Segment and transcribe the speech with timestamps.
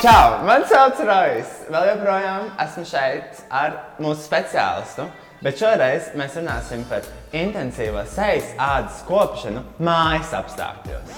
[0.00, 0.44] Čau!
[0.48, 1.48] Mani sauc Rojas.
[1.68, 5.04] Vēl joprojām esmu šeit ar mūsu speciālistu.
[5.44, 7.04] Bet šoreiz mēs runāsim par
[7.36, 11.12] intensīvo sejas ādas kopšanu mājas apstākļos.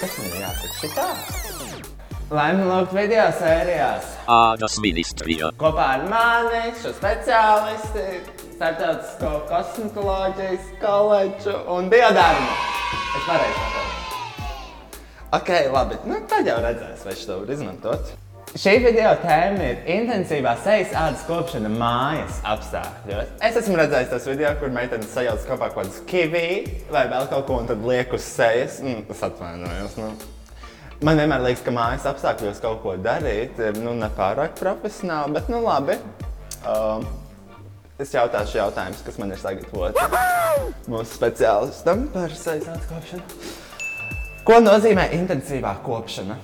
[0.00, 1.06] Kas man ir jāsaka šitā?
[2.34, 5.52] Laimīgi lūgt video sērijās Ādas ministrija.
[5.62, 8.06] kopā ar mani, šo speciālisti,
[8.56, 12.56] starptautisko kosmetoloģijas koledžu un biodarbu.
[12.90, 13.85] Es pareizi saprotu.
[15.32, 15.96] Ok, labi.
[16.06, 18.12] Nu, tad jau redzēs, vai šo var izmantot.
[18.56, 23.32] Šī video tēma ir intensīvā sejas ādas kopšana mājas apstākļos.
[23.44, 26.46] Es esmu redzējis tos video, kur meitenes sajauc kopā kaut kādus kivī
[26.94, 28.78] vai vēl kaut ko un tad liek uz sejas.
[28.84, 29.98] Mm, es atvainojos.
[29.98, 30.12] Nu.
[31.02, 35.60] Man vienmēr liekas, ka mājas apstākļos kaut ko darīt ir nu, nepārāk profesionāli, bet nu
[35.66, 35.98] labi.
[36.70, 37.04] Um,
[38.00, 40.08] es jautāšu jautājumus, kas man ir sagatavoti
[40.86, 43.65] mūsu speciālistam par ādas kopšanu.
[44.46, 46.36] Ko nozīmē intensīvā kopšana?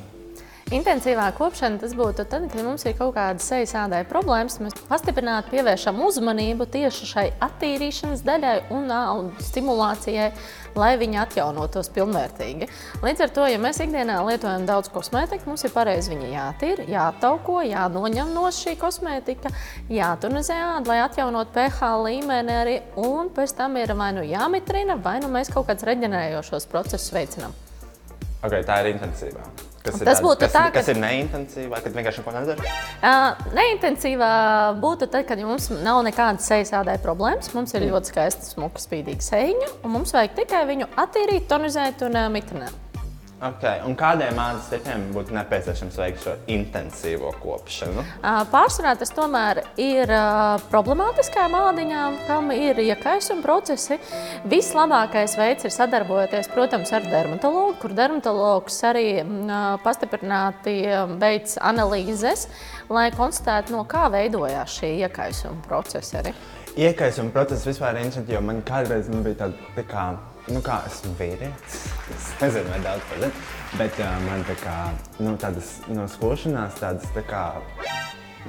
[0.75, 4.57] Intensīvā kopšana tas būtu tad, kad mums ir kaut kāda sejas ādai problēmas.
[4.59, 8.91] Mēs pastiprināti pievēršam uzmanību tieši šai attīrīšanas daļai un
[9.39, 10.33] stimulācijai,
[10.75, 12.67] lai viņi atjaunotos pilnvērtīgi.
[13.07, 17.61] Līdz ar to, ja mēs ikdienā lietojam daudz kosmētiku, mums ir pareizi viņa jātīra, jātauko,
[17.69, 19.53] jānoņem no šī kosmētika,
[19.95, 25.21] jātunizē āda, lai atjaunotu pH līmeni arī, un pēc tam ir vai nu jāmitrina, vai
[25.23, 27.55] nu mēs kaut kādus reģenerējošos procesus veicinām.
[28.43, 29.45] Okay, tā ir intensīvā.
[29.83, 32.75] Kas ir, Tas būtu kas, tā, ka- kas ir neintensīvā, kad vienkārši neko nedara?
[33.03, 34.31] Uh, neintensīvā
[34.83, 37.51] būtu tad, kad mums nav nekādas sejas ādai problēmas.
[37.55, 42.19] Mums ir ļoti skaista, smuka, spīdīga sēņa, un mums vajag tikai viņu attīrīt, tonizēt un
[42.19, 42.79] uh, mitrināt.
[43.43, 43.81] Okay.
[43.83, 48.05] Un kādiem ādas tipiem būtu nepieciešams veikt šo intensīvo kopšanu?
[48.53, 50.13] Pārsvarā tas tomēr ir
[50.71, 53.99] problemātiskām ādiņām, kam ir iekaisuma procesi.
[54.47, 59.07] Vislabākais veids ir sadarbojoties, protams, ar dermatologu, kur dermatologs arī
[59.83, 60.79] pastiprināti
[61.19, 62.47] veids analīzes,
[62.95, 66.21] lai konstatētu, no kā veidojās šie iekaisuma procesi.
[66.23, 66.39] Arī.
[66.79, 70.13] Iekaisuma process vispār ir interesants, jo man kādreiz man bija tāda, tā kā,
[70.51, 71.83] nu kā esmu vīrietis.
[72.13, 73.31] Es nezinu, vai daudz par to,
[73.79, 74.77] bet uh, man tā kā,
[75.23, 77.43] nu, tādas no skošanās, tādas tā kā,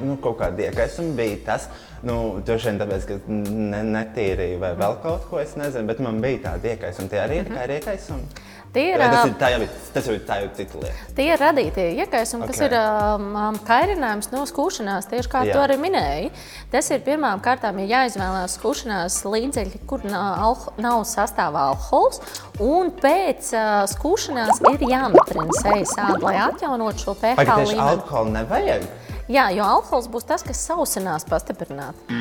[0.02, 1.68] nu, kaut kāda iekaisuma bija tas,
[2.08, 6.22] nu, droši vien tāpēc, ka ne, netīrīju vai vēl kaut ko, es nezinu, bet man
[6.24, 7.12] bija tāda iekaisuma.
[7.12, 8.50] Tie arī ir tā kā ir iekaisumi.
[8.74, 11.08] Tie ir, tas ir tā jau, tas jau ir jau ir cita lieta.
[11.14, 12.56] Tie ir radītie iekaisumi, okay.
[12.56, 16.32] kas ir um, kairinājums no skūšanās, tieši kā tu arī minēji.
[16.72, 22.24] Tas ir pirmām kārtām ir jāizvēlās skūšanās līdzekļi, kur nav, nav sastāvā alkohols.
[22.66, 27.90] Un pēc uh, skūšanās ir jāmatrina sejas āda, lai atjaunotu šo pH Vai tieši līmeni.
[27.92, 28.88] alkoholu nevajag?
[29.30, 32.18] Jā, jo alkohols būs tas, kas sausinās pastiprināti.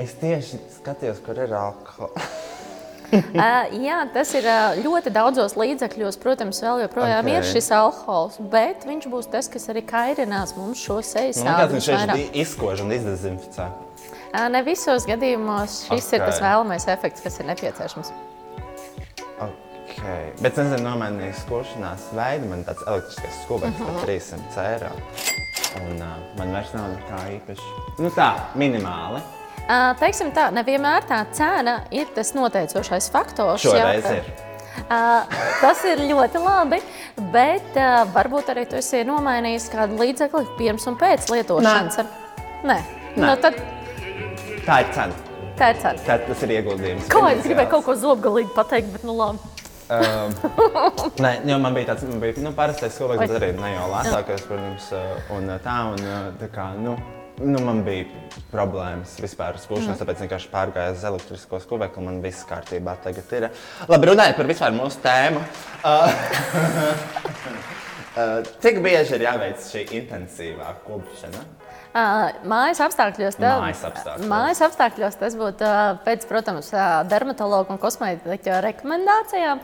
[0.00, 2.48] Es tieši skatījos, kur ir alkohols.
[3.10, 6.18] Uh, jā, tas ir uh, ļoti daudzos līdzekļos.
[6.22, 7.30] Protams, vēl joprojām Ok.
[7.30, 7.36] okay.
[7.40, 11.78] ir šis alkohols, bet viņš būs tas, kas arī kairinās mums šo sejas liekas, ādu
[11.78, 12.26] viņš vairāk.
[12.44, 13.68] izkož un izdezinficē.
[14.30, 16.18] Ā, Ne visos gadījumos šis okay.
[16.20, 18.12] ir tas vēlamais efekts, kas ir nepieciešams.
[19.40, 20.30] Okay.
[20.40, 22.46] Bet es nezinu, nomainīju skošanās veidu.
[22.52, 23.88] Man tāds elektriskais skūpsturs Mhm.
[23.90, 24.92] par 300 eiro.
[25.80, 27.74] Un uh, man vairs nav nekā īpaši.
[27.98, 29.20] Nu tā, minimāli.
[30.00, 33.62] Teiksim tā, nevienmēr tā cena ir tas noteicošais faktors.
[33.62, 34.20] Šoreiz jā.
[34.20, 34.30] ir.
[34.90, 35.00] Ā,
[35.60, 36.78] Tas ir ļoti labi,
[37.34, 42.00] bet ā, varbūt arī tu esi nomainījis kādu līdzekli pirms un pēc lietošanas.
[42.00, 42.08] Ar...
[42.64, 42.78] Nē,
[43.16, 43.26] Nē.
[43.26, 43.58] Nu, tad
[44.64, 45.16] Tā ir cena.
[45.58, 46.02] tā ir cena.
[46.06, 47.08] Tā, tas ir ieguldījums.
[47.12, 49.42] Ko es gribēju kaut ko zobgalīgi pateikt, bet nu labi.
[49.90, 50.34] Um,
[51.24, 54.44] nē, jo man bija tāds, man bija nu, parastais skolotājas, bet arī ne jau lētākais,
[54.46, 56.94] protams, uh, un uh, tā, un uh, tā kā, nu,
[57.40, 58.06] nu, man bija
[58.50, 63.48] problēmas vispār ar skūšanos, tāpēc vienkārši pārgāju uz elektrisko skūvekli, man viss kārtībā tagad ir.
[63.90, 65.42] Labi, runājot par vispār mūsu tēmu.
[65.86, 66.08] Uh,
[68.62, 71.59] cik bieži ir jāveic šī intensīvā kopšana?
[71.90, 74.26] Mājas apstākļos, tā, Mājas apstākļos.
[74.30, 75.70] mājas apstākļos tas būtu
[76.04, 76.68] pēc, protams,
[77.10, 79.62] dermatologa un kosmētiķa rekomendācijām.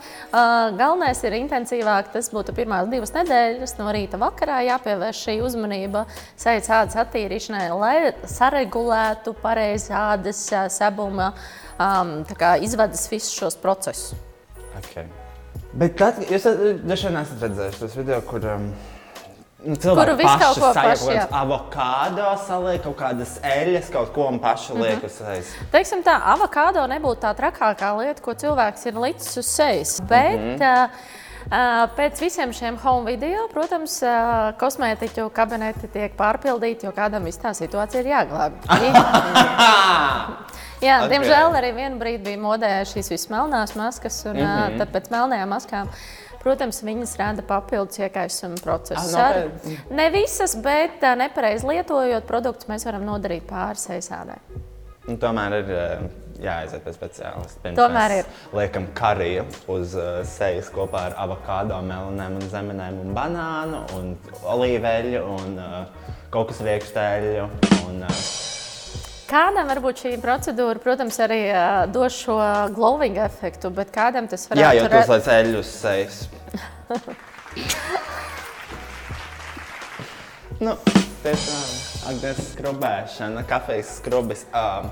[0.75, 6.03] Galvenais ir intensīvāk, tas būtu pirmās divas nedēļas no rīta vakarā jāpievērš šī uzmanība
[6.35, 7.95] sejas ādas attīrīšanai, lai
[8.27, 10.43] saregulētu pareizi ādas
[10.75, 11.31] sebuma,
[11.79, 14.19] ām, tā kā izvedas visus šos procesus.
[14.81, 15.07] Okay.
[15.77, 16.43] Bet tad, jūs
[16.83, 18.69] droši vien esat redzējuši tos video, kur um,
[19.67, 24.73] nu, cilvēki paši sajauc kaut kādas avokādo, saliek kaut kādas eļļas, kaut ko un paši
[24.73, 24.81] Mhm.
[24.81, 25.53] liek uz sejas.
[25.71, 29.99] Teiksim tā, avokado nebūtu tā trakākā lieta, ko cilvēks ir licis uz sejas.
[30.01, 30.89] Bet mm -hmm.
[31.51, 34.09] uh, pēc visiem šiem home video, protams, uh,
[34.59, 38.53] kosmētiķu kabineti tiek pārpildīti, jo kādam viss tā situācija ir jāglābj.
[40.81, 41.05] Jā, Ok.
[41.05, 41.09] okay.
[41.09, 44.77] diemžēl arī vienā brīdī bija modē šīs visas melnās maskas, un mm -hmm.
[44.77, 45.87] tad pēc melnajām maskām
[46.43, 49.13] Protams, viņas rada papildus iekaisuma procesus.
[49.15, 49.79] Ah, Ar- nopietni?
[49.97, 54.39] Ne visas, bet nepareizi lietojot produktus, mēs varam nodarīt pāri seisādai.
[55.07, 55.69] Un tomēr ir
[56.43, 57.61] jāaiziet pie speciālista.
[57.63, 58.27] Pirms Tomēr ir.
[58.55, 64.11] Liekam kariju uz uh, sejas kopā ar avokado, melanēm, un zemenēm, un banānu, un
[64.55, 67.47] olīveļu, un uh, kokosrieksteļu.
[67.87, 68.21] Un, uh,
[69.27, 72.37] Kādam varbūt šī procedūra, protams, arī uh, dos šo
[72.75, 76.19] glowing efektu, bet kādam tas varētu jā, jo ra- tas laic eļļu uz sejas.
[80.63, 80.77] nu,
[81.25, 81.65] tiešām,
[82.07, 84.45] Agnēs skrubēšana, kafijas skrubis.
[84.55, 84.87] Um,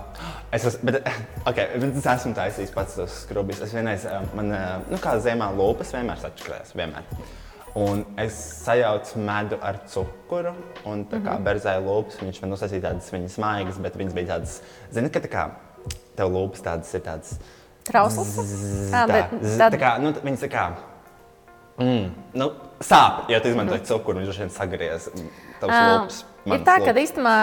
[0.51, 0.95] es, esmu, bet,
[1.49, 3.63] okay, es esmu taisījis pats tos skrubis.
[3.63, 7.07] Es vienreiz, um, man, uh, nu kā ziemā lūpas vienmēr sačakarēs, vienmēr.
[7.75, 10.53] Un es sajaucu medu ar cukuru
[10.87, 12.21] un tā kā berzēju lūpas.
[12.23, 14.61] Viņš man uztaisīja tādas viņas maigas, bet viņas bija tādas,
[14.95, 15.43] zini, ka tā kā
[16.15, 17.33] tev lūpas tādas ir tādas.
[18.93, 20.63] Tā, tā, bet tad- tā kā, nu, viņas tā kā.
[21.77, 22.07] Mm,
[22.39, 22.47] nu,
[22.79, 25.09] sāp, jo tu izmantoji cukuru, viņš droši vien sagriez
[25.59, 26.21] tavs Ā, lūpas.
[26.47, 27.01] Ir tā, ka lūpas.
[27.03, 27.35] īstenībā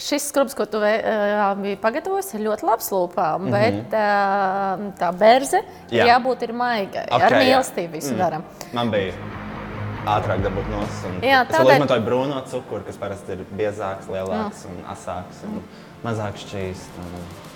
[0.00, 3.82] šis skrubs, ko tu ā, biji pagatavojis, ir ļoti labs lūpām, mm -hmm.
[3.84, 5.92] bet ā, tā berze Mhm.
[5.96, 6.04] Jā.
[6.06, 6.14] jā.
[6.16, 7.04] jābūt ir maigai.
[7.06, 7.42] Okay, Ok, ar jā.
[7.44, 8.18] mīlestību visu mm.
[8.18, 8.42] darām.
[8.72, 9.12] Man bija
[10.06, 11.22] ātrāk dabūt no savas.
[11.22, 15.62] Jā, es vēl tādēļ- izmantoju brūno cukuru, kas parasti ir biezāks, lielāks un asāks un
[16.04, 16.98] mazāk šķīsts.
[16.98, 17.49] Un...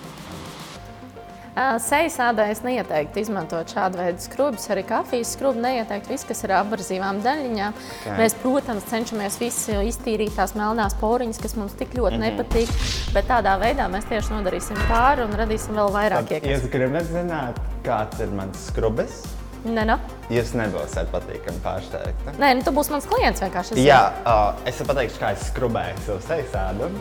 [1.55, 6.11] Sejas ādai es neieteiktu izmantot šādu veidu skrubus, arī kafijas skrubu neieteiktu.
[6.11, 7.77] Viss, kas ir apbarzīvām daļiņām.
[7.77, 7.93] Ok.
[8.01, 8.17] Okay.
[8.19, 12.25] Mēs, protams, cenšamies visu iztīrīt tās melnās poriņas, kas mums tik ļoti mm.
[12.25, 12.43] -hmm.
[12.43, 13.15] nepatīk.
[13.15, 16.57] Bet tādā veidā mēs tieši nodarīsim pāri un radīsim vēl vairāk iekšā.
[16.57, 19.23] Jūs gribat zināt, kāds ir mans skrubis?
[19.65, 19.95] Nē, no?
[20.29, 22.35] Jūs nebūsiet patīkami pārsteigti.
[22.37, 23.79] Nē, nu, tu būsi mans klients vienkārši.
[23.79, 26.91] es Jā, uh, es pateikšu, kā es skrubēju savu sejas ādu.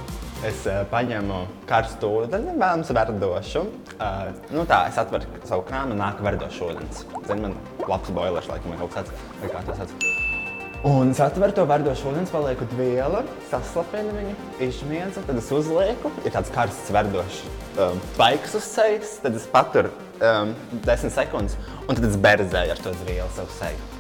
[0.44, 1.38] Es uh, paņemu
[1.69, 3.62] karstu ūdeni, vēlams, verdošu.
[3.94, 7.00] Uh, nu tā, es atveru savu krānu, nāk verdošs ūdens.
[7.25, 7.56] Zini, man
[7.88, 10.11] labs boilers, laikam, vai kaut kas tāds, vai kā tas tāds.
[10.85, 14.35] Un es atveru to verdošu ūdeni, palieku vielu, saslapinu viņu,
[14.69, 16.12] izmiedzu, tad es uzlieku.
[16.29, 17.41] Ir tāds karsts, verdošs
[17.81, 20.52] um, paiks uz sejas, tad es paturu um,
[20.85, 21.56] 10 sekundes,
[21.88, 23.91] un tad es berzēju ar to vielu savu seju.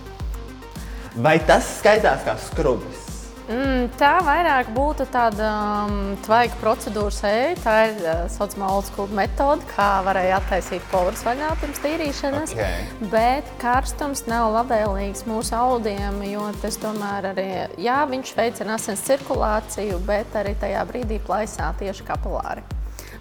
[1.24, 3.13] Vai tas skaitās kā skrubis?
[3.44, 5.48] Mm, tā vairāk būtu tāda
[5.84, 7.50] um, tvaiga procedūra sēja.
[7.60, 12.54] Tā ir tā uh, saucamā old school metode, kā varēja attaisīt poras vaļā pirms tīrīšanas.
[12.56, 13.02] Ok.
[13.12, 17.48] Bet karstums nav labvēlīgs mūsu audiem, jo tas tomēr arī,
[17.84, 22.64] jā, viņš veicina asins cirkulāciju, bet arī tajā brīdī plaisā tieši kapilāri.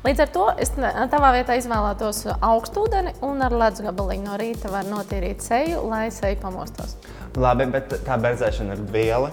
[0.03, 4.71] Līdz ar to es tavā vietā izvēlētos augstu ūdeni un ar ledus gabaliņu no rīta
[4.71, 6.97] var notīrīt seju, lai seja pamostos.
[7.39, 9.31] Labi, bet tā berzēšana ir viela.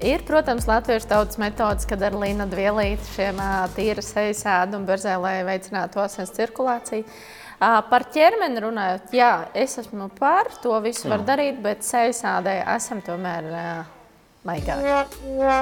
[0.00, 3.40] Ir, protams, latviešu tautas metodas, kad ar līnu vielīti šiem
[3.76, 7.04] tīra sejas ēdu un berzē, lai veicinātu asins cirkulāciju.
[7.60, 13.02] Par ķermeni runājot, jā, es esmu par to visu var darīt, bet sejas ādai esam
[13.04, 13.66] tomēr ā,
[14.48, 14.88] maigāki.
[15.36, 15.58] Jā,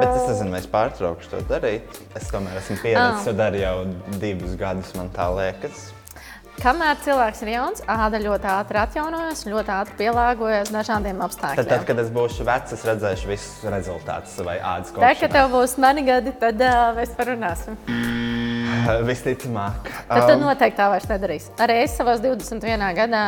[0.00, 2.00] bet es nezinu, vai es pārtraukšu to darīt.
[2.16, 3.76] Es tomēr esmu pieredzējis to darīt jau
[4.24, 5.90] divus gadus, man tā liekas.
[6.58, 11.68] Kamēr cilvēks ir jauns, āda ļoti ātri atjaunojas, ļoti ātri pielāgojas dažādiem Tad, apstākļiem.
[11.70, 15.30] tad, kad es būšu vecs, es redzēšu visus rezultātus savai ādas Tā, kad kopšanai.
[15.36, 17.78] tev būs mani gadi, tad uh, mēs parunāsim.
[19.10, 19.86] Visticamāk.
[20.08, 21.46] Tad, tad Um, noteikti tā vairs nedarīs.
[21.62, 22.84] Arī es savā 21.
[22.98, 23.22] gadā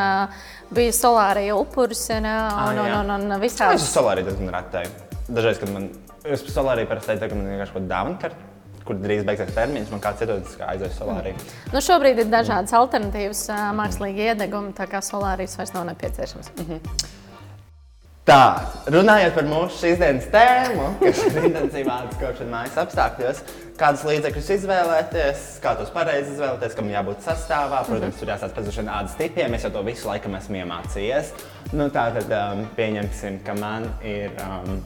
[0.74, 3.78] biju solārija upuris un, un, un, un, un Es visādi.
[3.78, 4.92] uz solāriju diezgan retēju.
[5.30, 5.86] Dažreiz, kad man
[6.26, 8.49] es uz solāriju parasti teicu, ka man vienkārši kaut kāda dāvana karte,
[8.88, 11.46] kur drīz beigsies termiņš, man kāds iedodas, kā aizies uz solāriju.
[11.74, 16.52] Nu, šobrīd ir dažādas alternatīvas, uh, mākslīgi iedegumi, tā kā solārijas vairs nav nepieciešams.
[18.30, 23.40] Tā, runājot par mūsu šīs dienas tēmu, kas ir intensīvā atskopšana mājas apstākļos,
[23.80, 27.80] kādus līdzekļus izvēlēties, kā tos pareizi izvēlēties, kam jābūt sastāvā.
[27.88, 31.32] Protams, tur pēc tam ādas tipiem, es jau to visu laikam esmu iemācījies.
[31.72, 34.78] Nu, tā tad um, pieņemsim, ka man ir, um,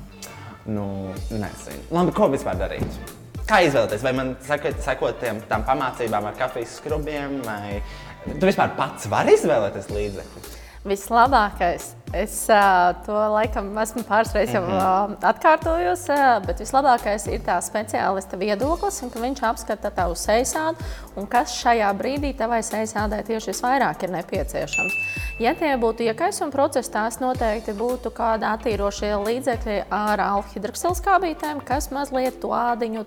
[0.71, 0.89] nu,
[1.35, 3.13] nezinu, labi, ko vispār darīt.
[3.45, 4.05] Kā izvēlēties?
[4.05, 7.83] Vai man sekot, tām pamācībām ar kafijas skrubiem, vai
[8.31, 10.55] tu vispār pats vari izvēlēties līdzekļus?
[10.89, 17.42] Vislabākais, es uh, to laikam esmu pāris reizes jau uh, atkārtojos, uh, bet vislabākais ir
[17.47, 20.87] tā speciālista viedoklis, un viņš apskata tavu sejasādu
[21.18, 24.97] un kas šajā brīdī tavai sejasādai tieši visvairāk ir nepieciešams.
[25.42, 32.38] Ja tie būtu iekaisuma procesi, tās noteikti būtu kādi attīrošie līdzekļi ar alfa-hidroksiloskābītēm, kas mazliet
[32.42, 33.02] to ādiņu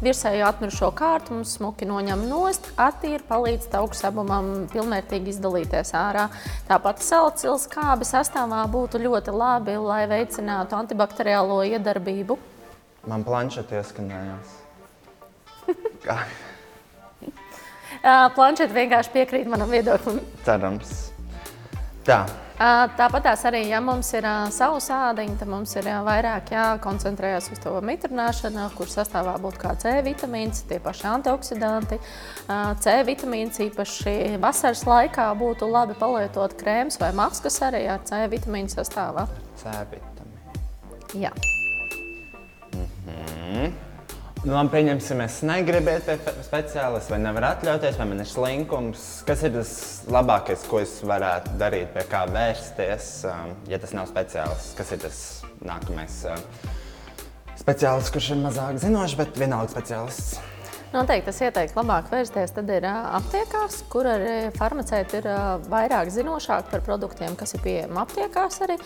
[0.00, 6.28] virsēju atmirušo kārtu mums smuki noņem nost, attīra, palīdz tauku sabumam pilnvērtīgi izdalīties ārā.
[6.68, 12.38] Tāpat salcils skābi sastāvā būtu ļoti labi, lai veicinātu antibakteriālo iedarbību.
[13.06, 14.54] Man planšetē ieskanējās.
[16.06, 16.20] Kā?
[18.36, 20.20] Planšeta vienkārši piekrīt manam viedoklim.
[20.46, 20.96] Cerams.
[22.06, 22.24] Tā.
[22.56, 28.70] Tāpat arī, ja mums ir savu sādiņu, tad mums ir vairāk jākoncentrējas uz to mitrināšanu,
[28.78, 31.98] kur sastāvā būtu kā C vitamīns, tie paši antioksidanti.
[32.80, 38.72] C vitamīns īpaši vasaras laikā būtu labi palietot krēms vai maskas arī ar C vitamīnu
[38.72, 39.28] sastāvā.
[39.60, 40.64] C vitamīnu.
[41.26, 41.36] Jā.
[44.46, 49.06] Nu, labi, pieņemsim, es negribu iet pie speciālista, vai nevaru atļauties, vai man ir slinkums.
[49.26, 49.72] Kas ir tas
[50.06, 54.76] labākais, ko es varētu darīt, pie kā vērsties, um, ja tas nav speciālists?
[54.78, 55.18] Kas ir tas
[55.66, 56.38] nākamais uh,
[57.58, 60.38] speciālists, kurš ir mazāk zinošs, bet vienalga speciālists?
[60.96, 62.54] Noteikti es ieteiktu labāk vērsties.
[62.56, 65.26] Tad ir aptiekās, kur arī farmaceiti ir
[65.68, 68.62] vairāk zinošāki par produktiem, kas ir pieejami aptiekās.
[68.64, 68.78] Arī.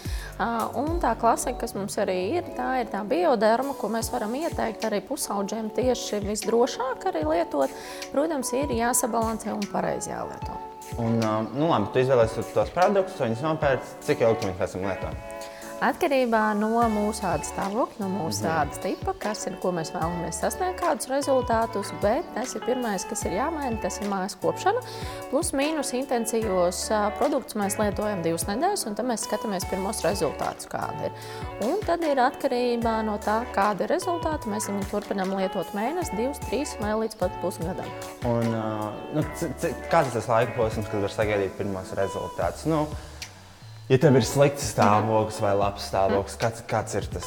[0.80, 4.88] Un tā klasika, kas mums arī ir, tā ir tā bioderma, ko mēs varam ieteikt
[4.88, 7.78] arī pusaudžiem tieši visdrošāk arī lietot.
[8.10, 10.58] Protams, ir jāsabalansē un pareizi jālieto.
[10.98, 11.20] Un,
[11.54, 15.39] nu, labi, tu izvēlēsies tos produktus, viņus nopērci, cik ilgi pēc tam lietot?
[15.80, 18.50] Atkarībā no mūsu ādas stāvokļa, no mūsu mm.
[18.52, 21.92] ādas tipa, kas ir, ko mēs vēlamies sasniegt, kādus rezultātus.
[22.02, 24.82] Bet tas ir pirmais, kas ir jāmaina, tas ir mājas kopšana.
[25.30, 26.82] Plus mīnus intensīvos
[27.16, 31.16] produktus mēs lietojam divas nedēļas, un tad mēs skatāmies pirmos rezultātus, kādi ir.
[31.64, 34.52] Un tad ir atkarībā no tā, kādi ir rezultāti.
[34.52, 37.88] Mēs viņu turpinām lietot mēnesi, divus, trīs vai līdz pat pusgadam.
[38.28, 42.68] Un, uh, nu, kāds ir tas laika posms, kad var sagaidīt pirmos rezultātus?
[42.68, 42.84] Nu,
[43.90, 47.26] Ja tev ir slikts stāvoklis vai labs stāvoklis, kāds, kāds ir tas?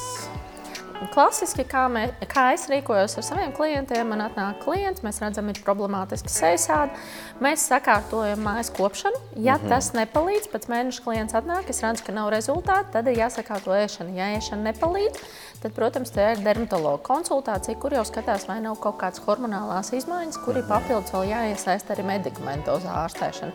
[1.11, 5.57] Klasiski, kā, mē, kā es rīkojos ar saviem klientiem, man atnāk klients, mēs redzam, ir
[5.65, 6.95] problemātiski sejasādi.
[7.43, 9.19] Mēs sakārtojam mājas kopšanu.
[9.35, 9.69] Ja mm -hmm.
[9.73, 14.15] tas nepalīdz, pēc mēneša klients atnāk, es redzu, ka nav rezultātu, tad ir jāsakārto ēšana.
[14.15, 15.19] Ja ēšana nepalīdz,
[15.63, 20.39] tad, protams, te ir dermatologa konsultācija, kur jau skatās, vai nav kaut kādas hormonālās izmaiņas,
[20.45, 23.51] kur ir papildus vēl jāiesaist arī medikamentoza ārstēšana.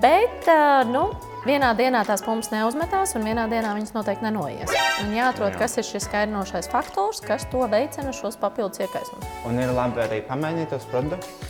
[0.00, 0.46] Bet,
[0.86, 1.10] nu,
[1.46, 4.74] vienā dienā tās pumpas neuzmetās, un vienā dienā viņas noteikti nenoies.
[5.04, 5.62] Un jāatrod, Jā.
[5.62, 9.30] kas ir šis kairinošais faktors, kas to veicina šos papildus iekaisumus.
[9.48, 11.48] Un ir labi arī pamēģināt tos produktus.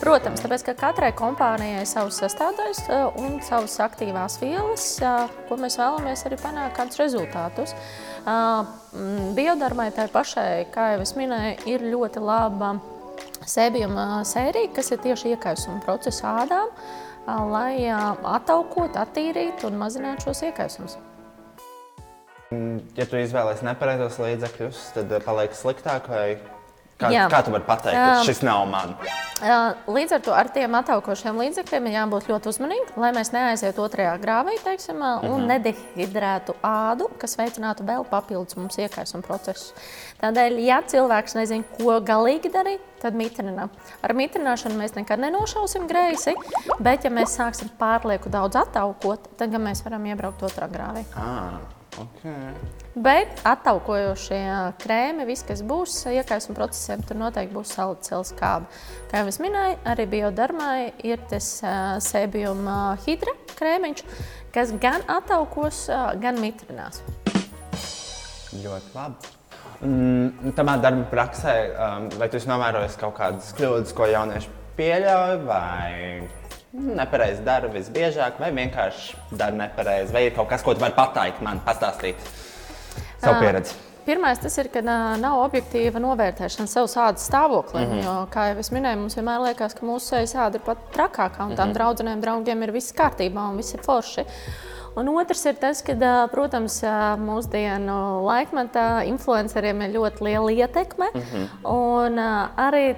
[0.00, 2.84] Protams, tāpēc ka katrai kompānijai ir savs sastāvdaļas
[3.18, 4.84] un savas aktīvās vielas,
[5.48, 7.74] ko mēs vēlamies arī panākt kādus rezultātus.
[9.36, 12.76] Biodarmai tai pašai, kā jau es minēju, ir ļoti laba
[13.46, 16.72] sēbjuma sērija, kas ir tieši iekaisuma procesa ādām,
[17.26, 20.98] lai attaukot, attīrītu un mazinātu šos iekaisumus.
[22.54, 26.26] Mm, ja tu izvēlēsies nepareizos līdzekļus, tad paliek sliktāk vai
[26.96, 27.26] Kā, Jā.
[27.28, 28.94] kā tu vari pateikt, ka šis nav man?
[29.84, 34.14] Līdz ar to ar tiem attaukošiem līdzekļiem ir jābūt ļoti uzmanīgiem, lai mēs neaizietu otrajā
[34.22, 35.44] grāvī teiksim, un mm -hmm.
[35.50, 39.74] nedehidrētu ādu, kas veicinātu vēl papildus mums iekaisuma procesu.
[40.22, 43.68] Tādēļ, ja cilvēks nezina, ko galīgi darīt, tad mitrinām.
[44.02, 46.34] Ar mitrināšanu mēs nekad nenošausim greisi,
[46.80, 51.04] bet ja mēs sāksim pārlieku daudz attaukot, tad mēs varam iebraukt otrā grāvī.
[51.14, 51.75] Ah.
[51.96, 52.52] Okay.
[53.00, 54.40] Bet attaukojošie
[54.82, 58.68] krēmi, viss, kas būs iekaisuma procesiem, tur noteikti būs salicēls kāba.
[59.10, 64.04] Kā jau es minēju, arī biodarmai ir tas uh, sēbijuma hidra krēmiņš,
[64.52, 67.00] kas gan attaukos, uh, gan mitrinās.
[68.56, 69.34] Ļoti labi.
[69.84, 75.38] Mm, Tamā darba praksē, um, vai tu esi novērojis kaut kādas kļūdas, ko jaunieši pieļauj,
[75.48, 75.92] vai
[76.72, 81.42] nepareizi dara visbiežāk, vai vienkārši dara nepareizi, vai ir kaut kas, ko tu vari pateikt
[81.44, 82.20] man, pastāstīt
[83.22, 83.76] savu pieredzi.
[84.06, 87.88] Pirmais tas ir, ka nav objektīva novērtēšana savas ādas stāvoklim.
[87.88, 88.04] Mm -hmm.
[88.04, 91.56] Jo, kā jau es minēju, mums vienmēr liekas, ka mūsu āda ir pat trakākā, un
[91.56, 91.74] tām mm -hmm.
[91.74, 94.24] draudzenēm, draugiem ir viss kārtībā un viss ir forši.
[94.96, 95.92] Un otrs ir tas, ka,
[96.32, 96.78] protams,
[97.20, 101.10] mūsdienu laikmetā influenceriem ir ļoti liela ietekme.
[101.12, 101.46] Mm -hmm.
[101.72, 102.18] Un
[102.56, 102.96] arī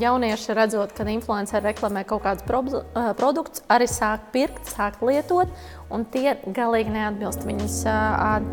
[0.00, 2.44] jaunieši redzot, kad influenceri reklamē kaut kādus
[3.16, 5.48] produktus, arī sāk pirkt, sāk lietot.
[5.90, 7.74] Un tie galīgi neatbilst viņas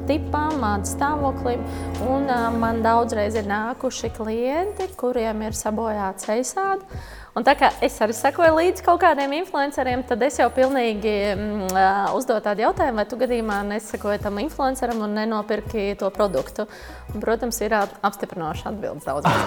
[0.08, 1.62] tipam, stāvoklim.
[2.10, 2.25] Un
[2.60, 6.81] man daudzreiz ir nākuši klienti, kuriem ir sabojāta ceļsāde.
[7.38, 11.75] Un tā kā es arī sekoju līdzi kaut kādiem influenceriem, tad es jau pilnīgi mm,
[12.17, 16.65] uzdodu tādu jautājumu, vai tu gadījumā nesakoji tam influenceram un nenopirki to produktu.
[17.13, 19.45] Un, protams, ir apstiprinoša atbildes daudziem.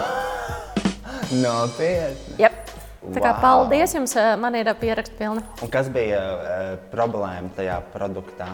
[1.42, 2.38] Nopietni.
[2.38, 2.60] Yep.
[3.02, 3.40] Tā kā wow.
[3.42, 5.42] paldies jums, man ir pieraksts pilni.
[5.64, 6.60] Un kas bija uh,
[6.92, 8.52] problēma tajā produktā?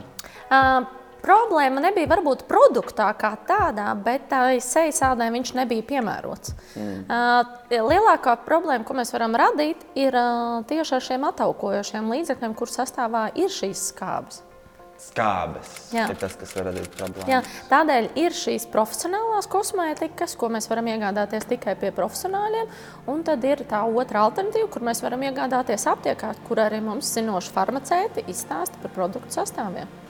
[0.48, 0.86] Uh,
[1.22, 6.54] Problēma nebija varbūt produktā kā tādā, bet tā sejas ādai viņš nebija piemērots.
[6.78, 6.98] Mm.
[7.10, 12.70] Uh, lielākā problēma, ko mēs varam radīt, ir uh, tieši ar šiem attaukojošiem līdzekļiem, kur
[12.70, 14.44] sastāvā ir šīs skābes.
[15.02, 15.74] skābes.
[15.94, 16.06] Jā.
[16.10, 17.28] Ir tas, kas var radīt problēmas.
[17.30, 22.70] Jā, tādēļ ir šīs profesionālās kosmētikas, ko mēs varam iegādāties tikai pie profesionāļiem.
[23.10, 27.54] Un tad ir tā otra alternatīva, kur mēs varam iegādāties aptiekā, kur arī mums zinoši
[27.54, 30.06] farmaceiti izstāsta par produktu sastāviem.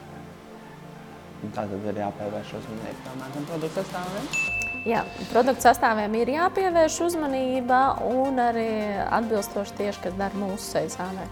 [1.39, 4.25] Un Tā tad ir jāpievērš uzmanība tomēr produktu sastāviem.
[4.87, 8.71] Jā, produktu sastāviem ir jāpievērš uzmanība un arī
[9.05, 11.27] atbilstoši tieši, kas dara mūsu ādai.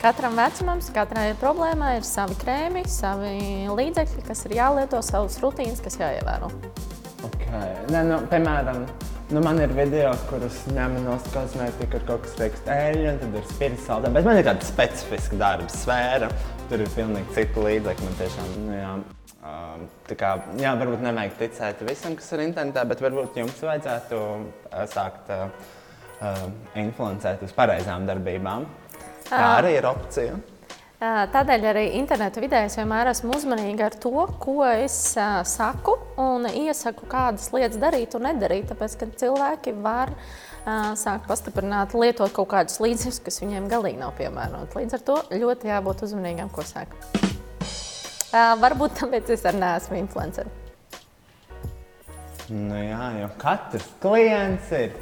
[0.00, 5.96] Katram vecumam, katrai problēmai ir savi krēmi, savi līdzekļi, kas ir jālieto, savas rutīnas, kas
[6.00, 6.52] jāievēro.
[7.26, 7.72] Okay.
[7.90, 8.84] Nē, nu, piemēram,
[9.30, 13.36] nu, man ir video, kurus ņem no kosmētika, kur kaut kas tiek stēļi, un tad
[13.40, 14.12] ir spirits saldā.
[14.14, 16.30] Bet man ir tāda specifiska darba sfēra.
[16.70, 18.06] Tur ir pilnīgi citi līdzekļi.
[18.06, 18.92] Man tiešām, nu, jā,
[19.50, 24.20] um, tā kā, jā, varbūt nevajag ticēt visam, kas ir internetā, bet varbūt jums vajadzētu
[24.22, 25.46] uh, sākt uh,
[26.20, 26.44] uh,
[26.82, 28.66] influencēt uz pareizām darbībām.
[29.26, 30.38] Tā arī ir opcija.
[30.96, 36.48] Tādēļ arī interneta vidē es vienmēr esmu uzmanīga ar to, ko es ā, saku un
[36.48, 38.70] iesaku, kādas lietas darīt un nedarīt.
[38.70, 40.14] Tāpēc, ka cilvēki var
[40.64, 44.80] ā, sākt pastiprināt, lietot kaut kādus līdzekļus, kas viņiem galīgi nav piemēroti.
[44.80, 46.96] Līdz ar to ļoti jābūt uzmanīgam, ko saka.
[48.32, 50.48] Ā, Varbūt tāpēc es arī neesmu influencer.
[52.48, 54.96] Nu, jā, jo katrs klients ir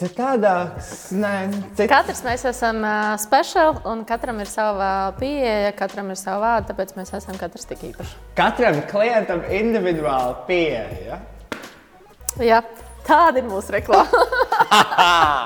[0.00, 0.92] citādāks.
[1.14, 1.34] Nē,
[1.76, 1.88] cit...
[1.90, 2.80] Katrs mēs esam
[3.22, 7.84] speciāli un katram ir sava pieeja, katram ir sava vārda, tāpēc mēs esam katrs tik
[7.90, 8.16] īpaši.
[8.38, 11.20] Katram klientam individuāli pieeja.
[12.42, 12.64] Jā,
[13.06, 14.24] tāda ir mūsu reklāma.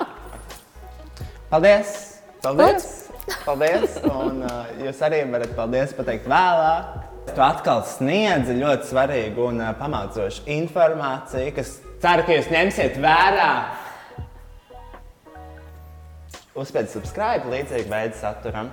[1.52, 1.93] Paldies!
[2.45, 2.88] Paldies!
[3.45, 3.99] Paldies!
[4.09, 6.97] Un uh, jūs arī varat paldies pateikt vēlāk.
[7.28, 13.50] Tu atkal sniedzi ļoti svarīgu un uh, pamācošu informāciju, kas ceru, ka jūs ņemsiet vērā.
[16.59, 18.73] Uzspēlēt subscribe līdzīgi veidu saturam.